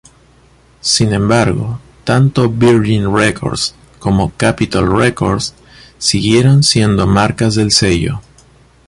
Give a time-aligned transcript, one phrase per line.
[0.79, 5.53] Sin embargo, tanto Virgin Records como Capitol Records,
[5.99, 8.19] siguieron siendo marcas del sello.